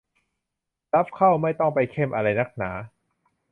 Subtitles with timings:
[0.95, 2.71] รับเข้าไม่ต้องไปเข้มอะไรนักหนา